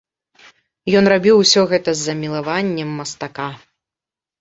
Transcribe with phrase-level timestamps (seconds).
[1.01, 3.51] Ён рабіў усё гэта з замілаваннем мастака.